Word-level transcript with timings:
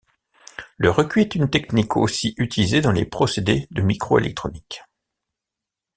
Le 0.77 0.89
recuit 0.89 1.21
est 1.21 1.35
une 1.35 1.47
technique 1.47 1.95
aussi 1.95 2.33
utilisée 2.39 2.81
dans 2.81 2.91
les 2.91 3.05
procédés 3.05 3.67
de 3.69 3.83
micro-électronique. 3.83 4.81